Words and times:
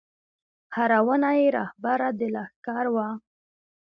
هره 0.75 0.99
ونه 1.07 1.29
یې 1.39 1.47
رهبره 1.57 2.07
د 2.19 2.21
لښکر 2.35 2.85
وه 2.95 3.07